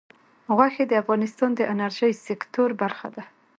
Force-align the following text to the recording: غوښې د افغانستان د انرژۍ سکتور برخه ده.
غوښې 0.55 0.85
د 0.87 0.93
افغانستان 1.01 1.49
د 1.55 1.61
انرژۍ 1.73 2.11
سکتور 2.27 2.69
برخه 2.81 3.07
ده. 3.15 3.23